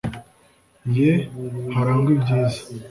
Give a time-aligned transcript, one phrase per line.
[0.97, 1.11] ye
[1.73, 2.61] harangwa ibyiza